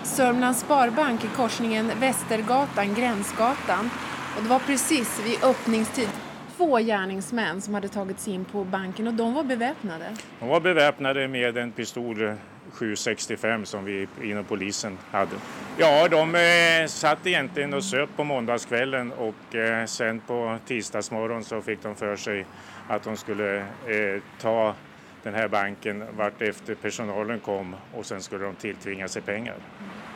Sörmlands 0.05 0.61
Sparbank 0.61 1.25
i 1.25 1.29
korsningen 1.29 1.91
Västergatan, 2.01 2.95
Gränsgatan. 2.95 3.91
Och 4.37 4.43
det 4.43 4.49
var 4.49 4.59
precis 4.59 5.21
vid 5.25 5.45
öppningstid 5.45 6.09
två 6.57 6.79
gärningsmän 6.79 7.61
som 7.61 7.75
hade 7.75 7.89
tagit 7.89 8.21
sig 8.21 8.33
in 8.33 8.45
på 8.45 8.65
banken 8.65 9.07
och 9.07 9.15
de 9.15 9.35
var 9.35 9.45
beväpnade. 9.45 10.05
De 10.41 10.49
var 10.49 10.61
beväpnade 10.61 11.29
med 11.29 11.57
en 11.57 11.73
pistol 11.73 12.37
765 12.73 13.65
som 13.67 13.85
vi 13.85 14.09
inom 14.23 14.45
polisen 14.45 14.99
hade. 15.11 15.37
Ja, 15.79 16.09
de 16.09 16.35
eh, 16.35 16.87
satt 16.87 17.27
egentligen 17.27 17.75
och 17.75 17.85
söp 17.85 18.11
på 18.17 18.25
måndagskvällen 18.25 19.13
och 19.13 19.55
eh, 19.55 19.87
sen 19.87 20.21
på 20.21 20.59
tisdagsmorgon 20.67 21.45
så 21.45 21.63
fick 21.63 21.83
de 21.83 21.95
för 21.95 22.17
sig 22.17 22.47
att 22.89 23.03
de 23.03 23.17
skulle 23.17 23.59
eh, 23.59 24.23
ta 24.41 24.75
den 25.23 25.35
här 25.35 25.49
banken 25.49 26.05
vart 26.17 26.43
efter 26.43 26.75
personalen 26.75 27.41
kom 27.41 27.77
och 27.95 28.07
sen 28.07 28.23
skulle 28.23 28.45
de 28.45 28.55
tilltvinga 28.55 29.09
sig 29.09 29.23
pengar. 29.23 29.57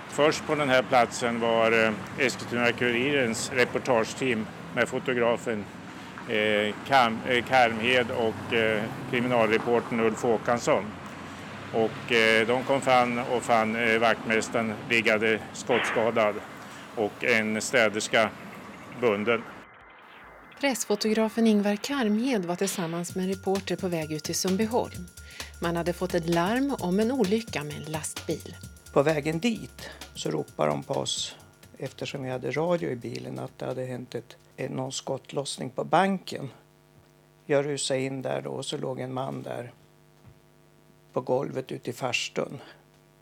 Först 0.09 0.47
på 0.47 0.55
den 0.55 0.69
här 0.69 0.83
platsen 0.83 1.41
var 1.41 1.85
eh, 1.85 1.93
Eskilstuna-Kurirens 2.19 3.55
reportageteam 3.55 4.47
med 4.75 4.89
fotografen 4.89 5.65
eh, 6.29 6.75
Kam, 6.89 7.19
eh, 7.29 7.45
Karmhed 7.45 8.07
och 8.11 8.55
eh, 8.55 8.83
kriminalreportern 9.11 10.01
Ulf 10.01 10.23
Håkansson. 10.23 10.85
Och 11.75 12.13
eh, 12.13 12.47
de 12.47 12.65
kom 12.65 12.81
fram 12.81 13.19
och 13.19 13.43
fann 13.43 13.77
eh, 13.77 13.99
vaktmästaren 13.99 14.75
liggande 14.91 15.41
skottskadad 15.53 16.35
och 16.97 17.25
en 17.25 17.61
städerska 17.61 18.31
bunden. 19.01 19.43
Pressfotografen 20.61 21.47
Ingvar 21.47 21.77
Karmhed 21.77 22.45
var 22.45 22.57
tillsammans 22.57 23.15
med 23.15 23.25
en 23.25 23.31
reporter 23.31 23.77
på 23.77 23.89
väg 23.89 24.13
ut 24.13 24.25
till 24.25 24.35
Sundbyholm. 24.35 25.07
Man 25.63 25.77
hade 25.77 25.93
fått 25.93 26.15
ett 26.15 26.29
larm 26.29 26.77
om 26.79 27.01
en 27.01 27.13
olycka 27.13 27.65
med 27.65 27.77
en 27.77 27.93
lastbil. 27.93 28.57
På 28.93 29.03
vägen 29.03 29.41
dit 29.41 29.91
så 30.15 30.31
ropade 30.31 30.71
de 30.71 30.83
på 30.83 30.95
oss, 30.95 31.37
eftersom 31.79 32.23
vi 32.23 32.31
hade 32.31 32.51
radio 32.51 32.91
i 32.91 32.97
bilen, 32.97 33.39
att 33.39 33.59
det 33.59 33.67
hade 33.67 33.85
hänt 33.85 34.15
ett, 34.15 34.37
någon 34.71 34.93
skottlossning 34.93 35.71
på 35.71 35.85
banken. 35.85 36.49
Jag 37.47 37.67
rusade 37.67 38.01
in 38.01 38.23
där 38.23 38.43
då 38.43 38.51
och 38.51 38.67
så 38.67 38.77
låg 38.79 39.01
en 39.01 39.13
man 39.13 39.43
där 39.43 39.73
på 41.13 41.21
golvet 41.21 41.73
ute 41.73 41.91
i 41.91 41.93
farstun 41.93 42.61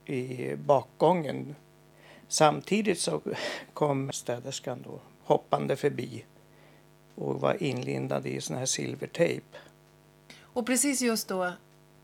i 0.06 0.54
bakgången. 0.56 1.54
Samtidigt 2.28 3.00
så 3.00 3.20
kom 3.74 4.12
städerskan 4.12 4.82
då 4.82 5.00
hoppande 5.24 5.76
förbi 5.76 6.24
och 7.14 7.40
var 7.40 7.62
inlindad 7.62 8.26
i 8.26 8.40
sån 8.40 8.56
här 8.56 8.66
silvertejp. 8.66 9.46
Och 10.40 10.66
precis 10.66 11.02
just 11.02 11.28
då, 11.28 11.52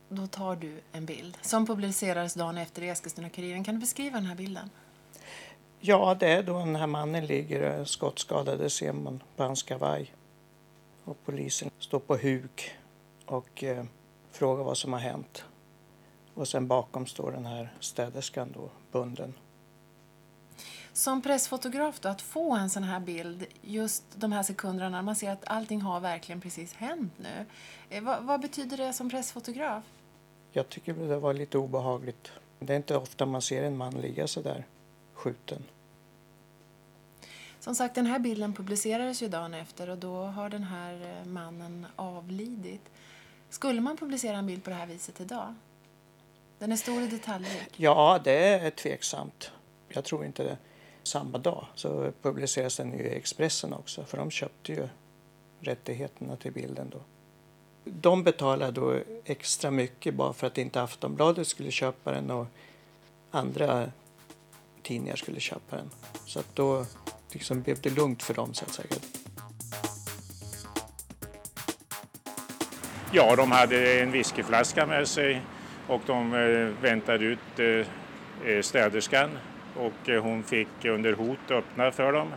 då 0.09 0.27
tar 0.27 0.57
du 0.57 0.81
en 0.93 1.07
bild 1.07 1.39
som 1.43 1.67
publicerades 1.67 2.35
dagen 2.35 2.59
efter 2.59 2.83
i 2.83 2.89
Eskilstuna-Kuriren. 2.89 3.65
Kan 3.65 3.75
du 3.75 3.81
beskriva 3.81 4.17
den 4.17 4.27
här 4.27 4.37
bilden? 4.37 4.71
Ja, 5.81 6.17
det 6.21 6.29
är 6.29 6.43
då 6.43 6.59
den 6.59 6.77
här 6.77 6.87
mannen 6.87 7.27
ligger 7.27 7.85
skottskadad, 7.85 8.59
det 8.59 8.71
ser 8.71 8.93
man 8.93 9.23
på 9.37 9.43
hans 9.43 9.63
kavaj. 9.63 10.15
Och 11.05 11.17
polisen 11.25 11.71
står 11.79 11.99
på 11.99 12.17
huk 12.17 12.71
och 13.27 13.65
eh, 13.65 13.85
frågar 14.31 14.65
vad 14.65 14.79
som 14.79 14.93
har 14.93 15.01
hänt. 15.01 15.45
Och 16.35 16.49
sen 16.49 16.67
bakom 16.67 17.07
står 17.07 17.33
den 17.33 17.47
här 17.47 17.73
städerskan 17.81 18.53
då, 18.55 18.71
bunden. 18.93 19.35
Som 20.93 21.23
pressfotograf 21.23 22.01
då, 22.01 22.09
att 22.09 22.23
få 22.23 22.55
en 22.55 22.71
sån 22.71 22.83
här 22.83 23.01
bild 23.01 23.47
just 23.63 24.05
de 24.15 24.33
här 24.33 24.43
sekunderna 24.43 25.03
man 25.03 25.17
ser 25.17 25.31
att 25.31 25.45
allting 25.47 25.81
har 25.81 26.01
verkligen 26.01 26.41
precis 26.41 26.75
hänt 26.75 27.13
nu. 27.17 27.47
Eh, 27.91 28.03
vad, 28.03 28.23
vad 28.23 28.41
betyder 28.41 28.77
det 28.77 28.93
som 28.93 29.11
pressfotograf? 29.11 29.85
Jag 30.53 30.69
tycker 30.69 30.95
det 30.95 31.19
var 31.19 31.35
lite 31.35 31.59
obehagligt. 31.59 32.33
Det 32.59 32.73
är 32.73 32.77
inte 32.77 32.97
ofta 32.97 33.27
man 33.27 33.43
ser 33.43 33.63
en 33.63 33.77
man 33.77 33.95
ligga 33.95 34.27
så 34.27 34.43
där 34.43 34.67
skjuten. 35.15 35.63
Som 37.61 37.75
sagt, 37.75 37.95
den 37.95 38.07
här 38.07 38.19
bilden 38.19 38.53
publicerades 38.53 39.23
ju 39.23 39.29
dagen 39.29 39.55
efter 39.55 39.91
och 39.91 39.99
då 39.99 40.25
har 40.25 40.51
den 40.51 40.63
här 40.63 41.21
eh, 41.21 41.29
mannen 41.29 41.87
avlidit. 41.97 42.91
Skulle 43.51 43.81
man 43.81 43.97
publicera 43.97 44.37
en 44.37 44.47
bild 44.47 44.65
på 44.65 44.71
det 44.71 44.77
här 44.77 44.87
viset 44.87 45.21
idag? 45.21 45.55
Den 46.59 46.73
är 46.73 46.77
stor 46.77 47.03
i 47.03 47.07
detaljer. 47.07 47.67
Ja, 47.77 48.21
det 48.25 48.49
är 48.49 48.71
tveksamt. 48.71 49.51
Jag 49.89 50.05
tror 50.05 50.25
inte 50.25 50.43
det. 50.43 50.57
Samma 51.03 51.39
dag 51.39 51.67
så 51.75 52.13
publiceras 52.23 52.77
den 52.77 52.95
i 52.95 53.03
Expressen 53.03 53.73
också 53.73 54.05
för 54.05 54.19
de 54.19 54.31
köpte 54.31 54.73
ju 54.73 54.89
rättigheterna 55.61 56.37
till 56.37 56.53
bilden 56.53 56.91
då. 56.91 57.01
De 57.85 58.23
betalade 58.23 58.73
då 58.73 59.01
extra 59.25 59.71
mycket 59.71 60.15
bara 60.15 60.33
för 60.33 60.47
att 60.47 60.59
inte 60.59 60.83
Aftonbladet 60.83 61.47
skulle 61.47 61.71
köpa 61.71 62.13
den 62.13 62.31
och 62.31 62.47
andra 63.31 63.91
tidningar 64.83 65.17
skulle 65.17 65.41
köpa 65.41 65.77
den. 65.77 65.91
Så 66.27 66.39
att 66.39 66.57
då 66.57 66.87
liksom 67.33 67.63
blev 67.63 67.81
det 67.81 67.91
lugnt 67.91 68.23
för 68.23 68.35
dem 68.35 68.55
så 68.55 68.65
att 68.65 68.73
säga. 68.73 68.89
Ja, 73.13 73.37
de 73.37 73.53
hade 73.53 74.01
en 74.01 74.13
whiskyflaska 74.13 74.87
med 74.87 75.09
sig 75.09 75.43
och 75.87 76.01
de 76.07 76.35
eh, 76.35 76.83
väntade 76.83 77.25
ut 77.25 77.59
eh, 77.59 77.67
eh, 78.51 78.63
städerskan 78.63 79.31
och 79.77 80.09
hon 80.23 80.43
fick 80.43 80.85
under 80.85 81.13
hot 81.13 81.51
öppna 81.51 81.91
för 81.91 82.13
dem. 82.13 82.29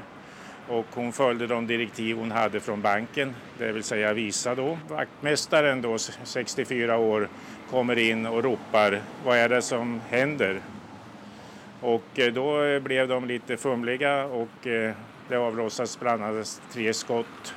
Och 0.69 0.85
hon 0.93 1.13
följde 1.13 1.47
de 1.47 1.67
direktiv 1.67 2.17
hon 2.17 2.31
hade 2.31 2.59
från 2.59 2.81
banken, 2.81 3.35
det 3.57 3.71
vill 3.71 3.83
säga 3.83 4.13
Visa 4.13 4.55
då. 4.55 4.77
Vaktmästaren 4.89 5.81
då, 5.81 5.97
64 5.97 6.97
år, 6.97 7.29
kommer 7.69 7.97
in 7.97 8.25
och 8.25 8.43
ropar 8.43 9.01
vad 9.25 9.37
är 9.37 9.49
det 9.49 9.61
som 9.61 10.01
händer? 10.09 10.61
Och 11.81 12.19
då 12.33 12.79
blev 12.79 13.07
de 13.07 13.25
lite 13.25 13.57
fumliga 13.57 14.25
och 14.25 14.67
det 15.29 15.37
avlossades 15.37 15.99
bland 15.99 16.23
annat 16.23 16.61
tre 16.73 16.93
skott 16.93 17.53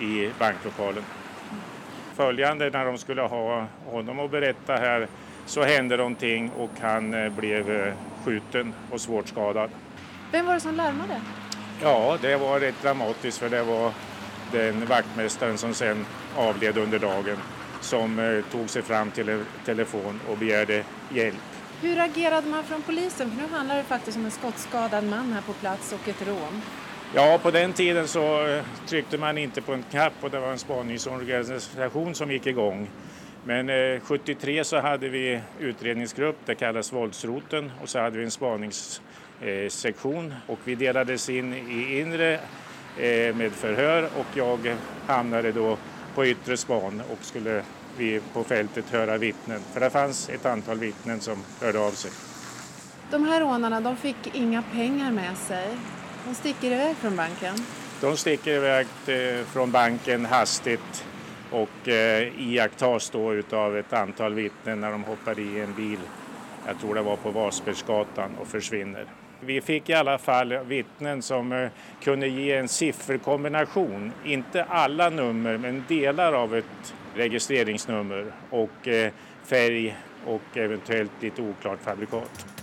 i 0.00 0.30
banklokalen 0.38 1.04
följande 2.18 2.70
när 2.70 2.84
de 2.84 2.98
skulle 2.98 3.22
ha 3.22 3.66
honom 3.86 4.20
att 4.20 4.30
berätta 4.30 4.76
här 4.76 5.08
så 5.46 5.62
hände 5.62 5.96
någonting 5.96 6.50
och 6.58 6.70
han 6.80 7.14
eh, 7.14 7.32
blev 7.32 7.70
eh, 7.70 7.94
skjuten 8.24 8.74
och 8.90 9.00
svårt 9.00 9.28
skadad. 9.28 9.70
Vem 10.32 10.46
var 10.46 10.54
det 10.54 10.60
som 10.60 10.74
larmade? 10.74 11.20
Ja, 11.82 12.18
det 12.22 12.36
var 12.36 12.60
rätt 12.60 12.82
dramatiskt 12.82 13.38
för 13.38 13.48
det 13.48 13.62
var 13.62 13.92
den 14.52 14.86
vaktmästaren 14.86 15.58
som 15.58 15.74
sen 15.74 16.06
avled 16.36 16.78
under 16.78 16.98
dagen 16.98 17.36
som 17.80 18.18
eh, 18.18 18.44
tog 18.52 18.70
sig 18.70 18.82
fram 18.82 19.10
till 19.10 19.44
telefon 19.64 20.20
och 20.30 20.38
begärde 20.38 20.84
hjälp. 21.10 21.48
Hur 21.82 21.98
agerade 21.98 22.48
man 22.48 22.64
från 22.64 22.82
polisen? 22.82 23.30
För 23.30 23.42
nu 23.42 23.56
handlar 23.56 23.76
det 23.76 23.84
faktiskt 23.84 24.16
om 24.16 24.24
en 24.24 24.30
skottskadad 24.30 25.04
man 25.04 25.32
här 25.32 25.42
på 25.42 25.52
plats 25.52 25.92
och 25.92 26.08
ett 26.08 26.26
rån. 26.26 26.62
Ja, 27.14 27.38
på 27.42 27.50
den 27.50 27.72
tiden 27.72 28.08
så 28.08 28.46
eh, 28.46 28.64
tryckte 28.86 29.18
man 29.18 29.38
inte 29.38 29.62
på 29.62 29.72
en 29.72 29.84
knapp 29.90 30.12
och 30.20 30.30
det 30.30 30.40
var 30.40 30.52
en 30.52 30.58
spaningsorganisation 30.58 32.14
som 32.14 32.30
gick 32.30 32.46
igång. 32.46 32.90
Men 33.44 33.68
eh, 33.68 34.00
73 34.00 34.64
så 34.64 34.80
hade 34.80 35.08
vi 35.08 35.40
utredningsgrupp, 35.58 36.36
det 36.46 36.54
kallas 36.54 36.92
våldsroten, 36.92 37.72
och 37.82 37.88
så 37.88 37.98
hade 37.98 38.18
vi 38.18 38.24
en 38.24 38.30
spaningssektion 38.30 40.30
eh, 40.30 40.36
och 40.46 40.58
vi 40.64 40.74
delades 40.74 41.28
in 41.28 41.54
i 41.54 42.00
inre 42.00 42.34
eh, 42.98 43.34
med 43.34 43.52
förhör 43.52 44.08
och 44.18 44.26
jag 44.34 44.76
hamnade 45.06 45.52
då 45.52 45.78
på 46.14 46.26
yttre 46.26 46.56
span 46.56 47.02
och 47.10 47.24
skulle 47.24 47.62
vi 47.96 48.20
på 48.32 48.44
fältet 48.44 48.90
höra 48.90 49.18
vittnen. 49.18 49.60
För 49.72 49.80
det 49.80 49.90
fanns 49.90 50.28
ett 50.28 50.46
antal 50.46 50.78
vittnen 50.78 51.20
som 51.20 51.44
hörde 51.60 51.78
av 51.78 51.90
sig. 51.90 52.10
De 53.10 53.24
här 53.24 53.40
rånarna 53.40 53.80
de 53.80 53.96
fick 53.96 54.34
inga 54.34 54.62
pengar 54.62 55.12
med 55.12 55.36
sig. 55.36 55.68
De 56.26 56.34
sticker 56.34 56.70
iväg 56.70 56.96
från 56.96 57.16
banken? 57.16 57.54
De 58.00 58.16
sticker 58.16 58.50
iväg 58.50 58.86
från 59.52 59.70
banken 59.70 60.26
hastigt 60.26 61.04
och 61.50 61.88
eh, 61.88 62.40
iakttas 62.40 63.10
då 63.10 63.34
utav 63.34 63.76
ett 63.76 63.92
antal 63.92 64.34
vittnen 64.34 64.80
när 64.80 64.90
de 64.90 65.04
hoppar 65.04 65.38
i 65.38 65.60
en 65.60 65.74
bil, 65.74 65.98
jag 66.66 66.80
tror 66.80 66.94
det 66.94 67.02
var 67.02 67.16
på 67.16 67.30
Vasbergsgatan, 67.30 68.30
och 68.40 68.46
försvinner. 68.46 69.06
Vi 69.40 69.60
fick 69.60 69.88
i 69.88 69.94
alla 69.94 70.18
fall 70.18 70.58
vittnen 70.64 71.22
som 71.22 71.52
eh, 71.52 71.68
kunde 72.02 72.28
ge 72.28 72.52
en 72.52 72.68
sifferkombination, 72.68 74.12
inte 74.24 74.64
alla 74.64 75.10
nummer 75.10 75.58
men 75.58 75.84
delar 75.88 76.32
av 76.32 76.56
ett 76.56 76.94
registreringsnummer 77.14 78.32
och 78.50 78.88
eh, 78.88 79.12
färg 79.44 79.96
och 80.26 80.56
eventuellt 80.56 81.12
lite 81.20 81.42
oklart 81.42 81.78
fabrikat. 81.82 82.57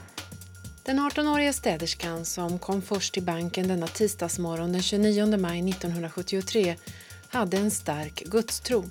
Den 0.86 1.00
18-åriga 1.00 1.54
städerskan 1.54 2.26
som 2.26 2.60
kom 2.60 2.82
först 2.82 3.14
till 3.14 3.24
banken 3.24 3.68
denna 3.68 3.88
tisdagsmorgon 3.88 4.72
den 4.72 4.82
29 4.82 5.38
maj 5.38 5.70
1973 5.70 6.76
hade 7.30 7.58
en 7.58 7.72
stark 7.72 8.24
gudstro. 8.26 8.84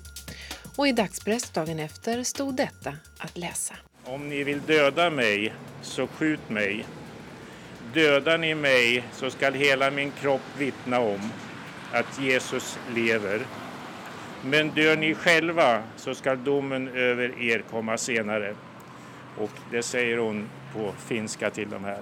Och 0.75 0.87
i 0.87 0.91
dagspress 0.91 1.49
dagen 1.49 1.79
efter 1.79 2.23
stod 2.23 2.55
detta 2.55 2.93
att 3.17 3.37
läsa. 3.37 3.75
Om 4.05 4.29
ni 4.29 4.43
vill 4.43 4.61
döda 4.61 5.09
mig, 5.09 5.53
så 5.81 6.07
skjut 6.07 6.49
mig. 6.49 6.85
Dödar 7.93 8.37
ni 8.37 8.55
mig 8.55 9.03
så 9.13 9.29
skall 9.29 9.53
hela 9.53 9.91
min 9.91 10.11
kropp 10.11 10.57
vittna 10.57 10.99
om 10.99 11.29
att 11.91 12.21
Jesus 12.21 12.79
lever. 12.95 13.45
Men 14.43 14.69
dör 14.69 14.97
ni 14.97 15.15
själva 15.15 15.83
så 15.97 16.15
skall 16.15 16.43
domen 16.43 16.87
över 16.87 17.41
er 17.41 17.63
komma 17.71 17.97
senare. 17.97 18.55
Och 19.37 19.51
det 19.71 19.83
säger 19.83 20.17
hon 20.17 20.49
på 20.75 20.91
finska 21.07 21.49
till 21.49 21.69
de 21.69 21.83
här. 21.83 21.99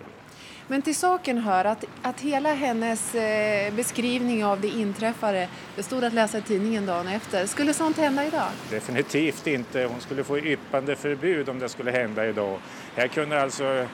Men 0.68 0.82
till 0.82 0.96
saken 0.96 1.38
hör 1.38 1.66
att, 1.66 1.86
att 2.02 2.20
hela 2.20 2.54
hennes 2.54 3.16
eh, 3.16 3.74
beskrivning 3.74 4.46
av 4.46 4.62
det 4.62 4.68
inträffade, 4.68 5.48
det 5.76 5.84
stod 5.84 6.04
att 6.04 6.14
läsa 6.14 6.38
i 6.38 6.42
tidningen 6.42 6.86
dagen 6.86 7.08
efter. 7.08 7.46
Skulle 7.46 7.74
sånt 7.74 7.98
hända 7.98 8.26
idag? 8.26 8.48
Definitivt 8.70 9.48
inte. 9.48 9.84
Hon 9.84 10.02
skulle 10.02 10.24
få 10.24 10.40
yppande 10.40 10.96
förbud 10.96 11.50
om 11.50 11.60
det 11.60 11.70
skulle 11.70 11.92
hända 11.92 12.28
idag. 12.28 12.60
Här 12.96 13.08
kunde 13.08 13.42
alltså 13.42 13.88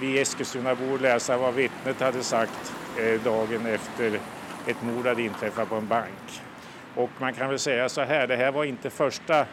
vi 0.00 0.20
Eskilstunabor 0.20 0.98
läsa 0.98 1.36
vad 1.36 1.54
vittnet 1.54 2.00
hade 2.00 2.22
sagt 2.22 2.72
eh, 2.98 3.20
dagen 3.20 3.66
efter 3.66 4.20
ett 4.66 4.82
mord 4.82 5.06
hade 5.06 5.22
inträffat 5.22 5.68
på 5.68 5.74
en 5.74 5.88
bank. 5.88 6.42
Och 6.94 7.10
man 7.18 7.32
kan 7.32 7.48
väl 7.48 7.58
säga 7.58 7.88
så 7.88 8.00
här, 8.00 8.26
det 8.26 8.36
här 8.36 8.52
var 8.52 8.64
inte 8.64 8.90
första 8.90 9.46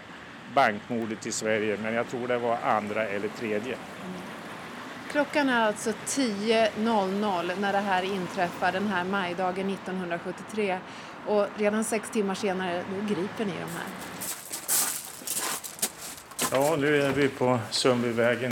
bankmordet 0.56 1.28
i 1.28 1.32
Sverige 1.32 1.78
men 1.84 1.94
jag 1.94 2.08
tror 2.08 2.28
det 2.28 2.38
var 2.38 2.58
andra 2.63 3.06
eller 3.06 3.28
tredje. 3.28 3.74
Mm. 3.74 4.33
Klockan 5.13 5.50
är 5.50 5.62
alltså 5.62 5.91
10.00 6.08 7.60
när 7.60 7.74
det 7.74 7.79
här 7.79 8.03
inträffar 8.03 8.72
den 8.72 8.88
här 8.88 9.03
majdagen 9.03 9.70
1973 9.70 10.79
och 11.27 11.48
redan 11.58 11.84
sex 11.84 12.10
timmar 12.10 12.36
senare 12.36 12.84
då 12.89 13.15
griper 13.15 13.46
ni 13.46 13.51
de 13.51 13.70
här. 13.72 13.88
Ja, 16.51 16.75
nu 16.75 17.01
är 17.01 17.12
vi 17.12 17.27
på 17.27 17.60
Sundbyvägen 17.72 18.51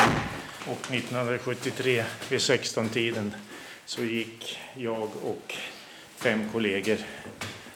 och 0.68 0.91
1973 0.91 2.03
vid 2.30 2.39
16-tiden 2.39 3.36
så 3.86 4.03
gick 4.03 4.60
jag 4.74 5.10
och 5.24 5.56
fem 6.15 6.50
kollegor 6.51 6.98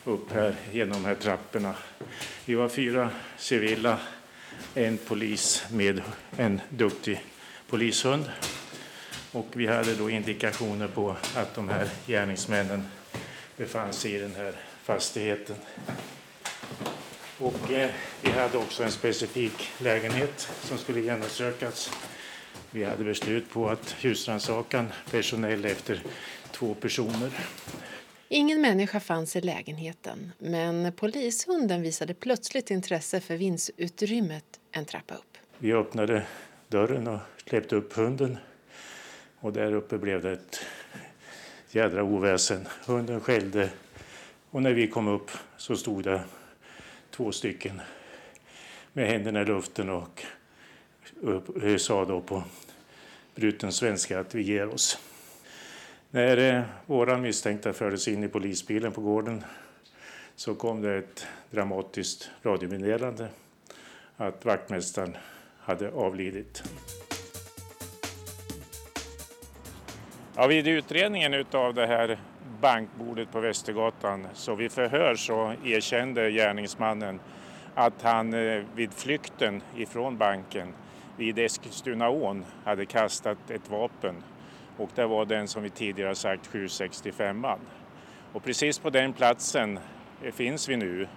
upp 0.03 0.31
här 0.33 0.55
genom 0.71 1.03
de 1.03 1.07
här 1.07 1.15
trapporna. 1.15 1.75
Vi 2.45 2.55
var 2.55 2.69
fyra 2.69 3.09
civila, 3.37 3.97
en 4.75 4.97
polis 4.97 5.65
med 5.71 6.01
en 6.37 6.61
duktig 6.69 7.25
polishund. 7.69 8.25
Och 9.35 9.47
vi 9.53 9.67
hade 9.67 9.95
då 9.95 10.09
indikationer 10.09 10.87
på 10.87 11.15
att 11.35 11.55
de 11.55 11.69
här 11.69 11.89
gärningsmännen 12.07 12.83
befann 13.57 13.93
sig 13.93 14.15
i 14.15 14.19
den 14.19 14.35
här 14.35 14.53
fastigheten. 14.83 15.55
Och 17.39 17.71
eh, 17.71 17.89
vi 18.21 18.31
hade 18.31 18.57
också 18.57 18.83
en 18.83 18.91
specifik 18.91 19.69
lägenhet 19.79 20.49
som 20.61 20.77
skulle 20.77 20.99
genomsökas. 20.99 21.91
Vi 22.71 22.83
hade 22.83 23.03
beslut 23.03 23.49
på 23.49 23.69
att 23.69 23.95
husrannsakan 23.99 24.87
personell 25.11 25.65
efter 25.65 26.03
två 26.51 26.73
personer. 26.73 27.31
Ingen 28.29 28.61
människa 28.61 28.99
fanns 28.99 29.35
i 29.35 29.41
lägenheten 29.41 30.31
men 30.37 30.93
polishunden 30.93 31.81
visade 31.81 32.13
plötsligt 32.13 32.71
intresse 32.71 33.19
för 33.19 33.37
vindsutrymmet 33.37 34.45
en 34.71 34.85
trappa 34.85 35.15
upp. 35.15 35.37
Vi 35.57 35.73
öppnade 35.73 36.25
dörren 36.67 37.07
och 37.07 37.19
släppte 37.45 37.75
upp 37.75 37.93
hunden 37.93 38.37
och 39.45 39.53
där 39.53 39.73
uppe 39.73 39.97
blev 39.97 40.21
det 40.21 40.31
ett 40.31 40.65
jädra 41.69 42.03
oväsen. 42.03 42.67
Hunden 42.85 43.21
skällde 43.21 43.69
och 44.49 44.61
när 44.61 44.73
vi 44.73 44.87
kom 44.87 45.07
upp 45.07 45.31
så 45.57 45.75
stod 45.75 46.03
det 46.03 46.21
två 47.11 47.31
stycken 47.31 47.81
med 48.93 49.07
händerna 49.07 49.41
i 49.41 49.45
luften 49.45 49.89
och 49.89 50.25
eh, 51.63 51.77
sa 51.77 52.05
då 52.05 52.21
på 52.21 52.43
bruten 53.35 53.71
svenska 53.71 54.19
att 54.19 54.35
vi 54.35 54.41
ger 54.41 54.67
oss. 54.67 54.99
När 56.09 56.65
eh, 56.89 57.17
misstänkta 57.17 57.73
fördes 57.73 58.07
in 58.07 58.23
i 58.23 58.27
polisbilen 58.27 58.91
på 58.91 59.01
gården 59.01 59.43
så 60.35 60.55
kom 60.55 60.81
det 60.81 60.95
ett 60.95 61.27
dramatiskt 61.51 62.29
radiomeddelande 62.43 63.27
att 64.17 64.45
vaktmästaren 64.45 65.17
hade 65.59 65.91
avlidit. 65.91 66.63
Ja, 70.37 70.47
vid 70.47 70.67
utredningen 70.67 71.45
av 71.51 71.73
det 71.73 71.87
här 71.87 72.17
bankbordet 72.61 73.31
på 73.31 73.39
Västergatan 73.39 74.27
så 74.33 74.55
vid 74.55 74.71
förhör 74.71 75.15
så 75.15 75.53
erkände 75.63 76.31
gärningsmannen 76.31 77.19
att 77.75 78.01
han 78.01 78.33
eh, 78.33 78.63
vid 78.75 78.93
flykten 78.93 79.61
ifrån 79.75 80.17
banken 80.17 80.73
vid 81.17 81.39
Eskilstunaån 81.39 82.45
hade 82.65 82.85
kastat 82.85 83.51
ett 83.51 83.69
vapen 83.69 84.15
och 84.77 84.89
det 84.95 85.05
var 85.05 85.25
den 85.25 85.47
som 85.47 85.63
vi 85.63 85.69
tidigare 85.69 86.15
sagt 86.15 86.47
765. 86.47 87.45
Och 88.33 88.43
precis 88.43 88.79
på 88.79 88.89
den 88.89 89.13
platsen 89.13 89.79
eh, 90.23 90.31
finns 90.33 90.69
vi 90.69 90.77
nu 90.77 91.07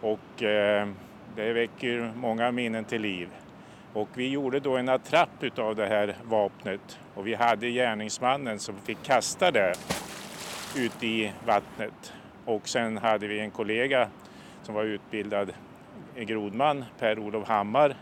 och 0.00 0.42
eh, 0.42 0.88
det 1.36 1.52
väcker 1.52 2.12
många 2.16 2.52
minnen 2.52 2.84
till 2.84 3.02
liv. 3.02 3.28
Och 3.92 4.08
vi 4.14 4.28
gjorde 4.28 4.60
då 4.60 4.76
en 4.76 4.88
attrapp 4.88 5.58
av 5.58 5.76
det 5.76 5.86
här 5.86 6.16
vapnet 6.24 6.98
och 7.14 7.26
vi 7.26 7.34
hade 7.34 7.70
gärningsmannen 7.70 8.58
som 8.58 8.74
fick 8.84 9.02
kasta 9.02 9.50
det 9.50 9.74
ut 10.76 11.02
i 11.02 11.32
vattnet. 11.46 12.12
Och 12.44 12.68
sen 12.68 12.98
hade 12.98 13.26
vi 13.26 13.40
en 13.40 13.50
kollega 13.50 14.08
som 14.62 14.74
var 14.74 14.84
utbildad 14.84 15.52
grodman, 16.16 16.84
Per-Olof 16.98 17.48
Hammar, 17.48 17.96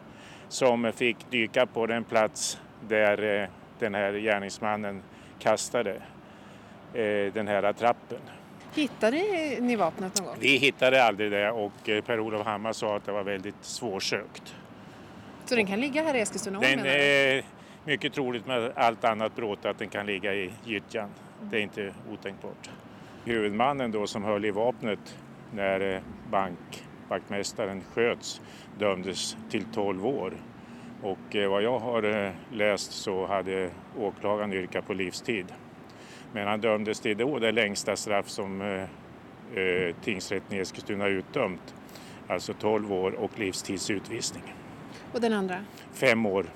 som 0.48 0.92
fick 0.92 1.30
dyka 1.30 1.66
på 1.66 1.86
den 1.86 2.04
plats 2.04 2.60
där 2.88 3.42
eh, 3.42 3.48
den 3.78 3.94
här 3.94 4.12
gärningsmannen 4.12 5.02
kastade 5.38 5.94
eh, 6.94 7.32
den 7.32 7.48
här 7.48 7.62
attrappen. 7.62 8.18
Hittade 8.74 9.16
ni 9.60 9.76
vapnet 9.76 10.18
någon 10.18 10.26
gång? 10.26 10.36
Vi 10.40 10.56
hittade 10.56 11.04
aldrig 11.04 11.30
det 11.30 11.50
och 11.50 11.88
eh, 11.88 12.04
Per-Olof 12.04 12.46
Hammar 12.46 12.72
sa 12.72 12.96
att 12.96 13.06
det 13.06 13.12
var 13.12 13.22
väldigt 13.22 13.64
svårsökt. 13.64 14.54
Så 15.46 15.54
den 15.54 15.66
kan 15.66 15.80
ligga 15.80 16.02
här 16.02 16.14
i 16.14 16.20
Eskilstuna 16.20 16.60
Den 16.60 16.86
är 16.86 17.44
mycket 17.84 18.12
troligt 18.12 18.46
med 18.46 18.72
allt 18.76 19.04
annat 19.04 19.36
bråte 19.36 19.70
att 19.70 19.78
den 19.78 19.88
kan 19.88 20.06
ligga 20.06 20.34
i 20.34 20.52
gyttjan. 20.64 21.10
Det 21.42 21.56
är 21.56 21.60
inte 21.60 21.94
otänkbart. 22.12 22.70
Huvudmannen 23.24 23.90
då 23.90 24.06
som 24.06 24.24
höll 24.24 24.44
i 24.44 24.50
vapnet 24.50 25.18
när 25.54 26.02
bankvaktmästaren 26.30 27.82
sköts 27.94 28.40
dömdes 28.78 29.36
till 29.50 29.64
12 29.64 30.06
år. 30.06 30.32
Och 31.02 31.36
eh, 31.36 31.50
vad 31.50 31.62
jag 31.62 31.78
har 31.78 32.02
eh, 32.02 32.32
läst 32.52 32.92
så 32.92 33.26
hade 33.26 33.70
åklagaren 33.98 34.52
yrkat 34.52 34.86
på 34.86 34.94
livstid. 34.94 35.46
Men 36.32 36.46
han 36.46 36.60
dömdes 36.60 37.00
till 37.00 37.16
då 37.16 37.38
det 37.38 37.52
längsta 37.52 37.96
straff 37.96 38.28
som 38.28 38.60
eh, 39.54 39.94
tingsrätten 40.04 40.56
i 40.56 40.60
Eskilstuna 40.60 41.06
utdömt. 41.06 41.74
Alltså 42.28 42.52
12 42.52 42.92
år 42.92 43.12
och 43.12 43.38
livstidsutvisning. 43.38 44.42
Och 45.12 45.20
den 45.20 45.32
andra? 45.32 45.64
Fem 45.92 46.26
år 46.26 46.46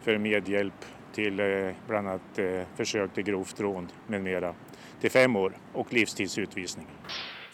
för 0.00 0.18
medhjälp 0.18 0.84
till 1.12 1.40
eh, 1.40 1.46
bland 1.88 2.08
annat 2.08 2.38
eh, 2.38 2.62
försök 2.76 3.14
till 3.14 3.24
grovt 3.24 3.60
rån 3.60 3.88
med 4.06 4.22
mera. 4.22 4.54
Till 5.00 5.10
fem 5.10 5.36
år 5.36 5.52
och 5.72 5.92
livstidsutvisning. 5.92 6.86